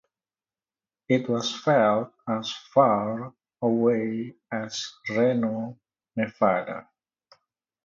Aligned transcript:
It 1.09 1.29
was 1.29 1.55
felt 1.55 2.11
as 2.27 2.51
far 2.73 3.35
away 3.61 4.35
as 4.51 4.91
Reno, 5.09 5.77
Nevada. 6.15 6.87